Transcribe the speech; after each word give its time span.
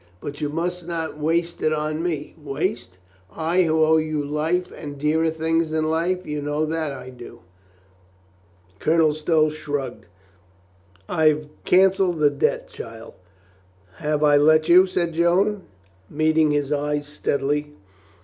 "But 0.19 0.41
you 0.41 0.49
must 0.49 0.87
not 0.87 1.19
waste 1.19 1.61
it 1.61 1.71
on 1.71 2.01
me." 2.01 2.33
"Waste? 2.43 2.97
I 3.33 3.61
who 3.65 3.81
owe 3.83 3.97
you 3.97 4.25
life 4.25 4.71
and 4.75 4.97
dearer 4.97 5.29
things 5.29 5.69
than 5.69 5.91
life? 5.91 6.25
You 6.25 6.41
know 6.41 6.65
that 6.65 6.91
I 6.91 7.11
do." 7.11 7.41
Colonel 8.79 9.13
Stow 9.13 9.51
shrugged. 9.51 10.07
"I've 11.07 11.49
canceled 11.65 12.17
that 12.21 12.39
debt, 12.39 12.67
child." 12.67 13.13
"Have 13.97 14.23
I 14.23 14.37
let 14.37 14.67
you?" 14.67 14.87
said 14.87 15.13
Joan, 15.13 15.65
meeting 16.09 16.49
his 16.49 16.71
eyes 16.73 17.05
steadily. 17.05 17.73